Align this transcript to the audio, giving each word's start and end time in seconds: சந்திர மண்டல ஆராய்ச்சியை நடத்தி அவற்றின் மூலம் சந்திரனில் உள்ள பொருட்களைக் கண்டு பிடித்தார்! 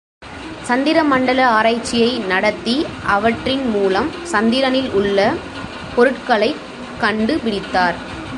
சந்திர 0.61 1.03
மண்டல 1.03 1.47
ஆராய்ச்சியை 1.47 2.19
நடத்தி 2.27 2.75
அவற்றின் 3.07 3.69
மூலம் 3.69 4.09
சந்திரனில் 4.23 4.91
உள்ள 4.91 5.19
பொருட்களைக் 5.95 6.63
கண்டு 6.99 7.37
பிடித்தார்! 7.37 7.97